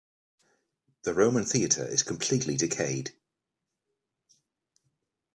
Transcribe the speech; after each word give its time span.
The 1.03 1.13
Roman 1.13 1.45
theatre 1.45 1.85
is 1.85 2.01
completely 2.01 2.57
decayed. 2.57 3.11